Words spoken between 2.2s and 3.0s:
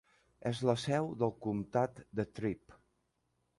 de Tripp.